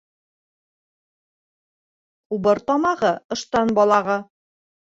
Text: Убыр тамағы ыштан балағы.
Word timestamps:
Убыр 2.39 2.65
тамағы 2.71 3.15
ыштан 3.37 3.77
балағы. 3.83 4.21